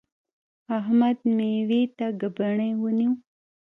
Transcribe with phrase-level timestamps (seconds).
[0.77, 3.11] احمد؛ مېوې ته ګبڼۍ ونیو.